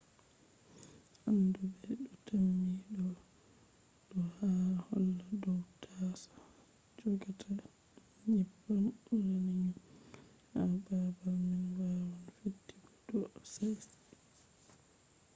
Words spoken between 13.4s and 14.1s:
si'a